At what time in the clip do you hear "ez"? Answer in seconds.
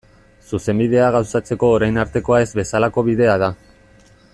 2.47-2.51